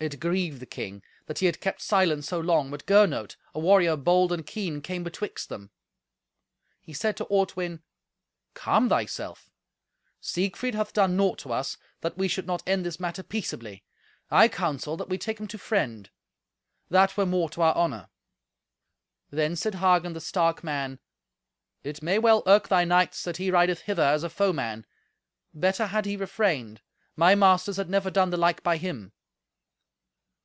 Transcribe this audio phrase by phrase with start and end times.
[0.00, 3.96] It grieved the king that he had kept silence so long, but Gernot, a warrior
[3.96, 5.70] bold and keen, came betwixt them.
[6.82, 7.80] He said to Ortwin,
[8.52, 9.48] "Calm thyself.
[10.20, 13.82] Siegfried hath done naught to us, that we should not end this matter peaceably.
[14.30, 16.10] I counsel that we take him to friend.
[16.90, 18.10] That were more to our honour."
[19.30, 20.98] Then said Hagen the stark man,
[21.82, 24.84] "It may well irk thy knights that he rideth hither as a foeman.
[25.54, 26.82] Better had he refrained.
[27.16, 29.12] My masters had never done the like by him."